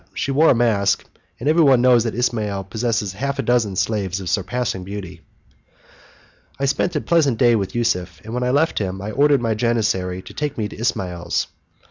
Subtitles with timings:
[0.15, 1.05] She wore a mask,
[1.39, 5.21] and everybody knows that Ismail possesses half a dozen slaves of surpassing beauty."
[6.59, 9.53] I spent a pleasant day with Yusuf, and when I left him, I ordered my
[9.53, 11.45] janissary to take me to Ismail's.